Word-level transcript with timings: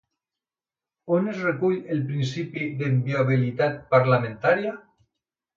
On 1.17 1.27
es 1.33 1.41
recull 1.49 1.77
el 1.97 2.01
principi 2.09 2.71
d'inviolabilitat 2.81 3.79
parlamentària? 3.95 4.77